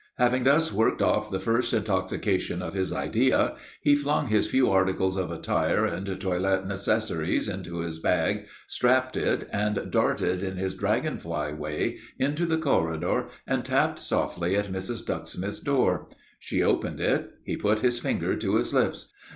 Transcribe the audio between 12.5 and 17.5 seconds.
corridor and tapped softly at Mrs. Ducksmith's door. She opened it.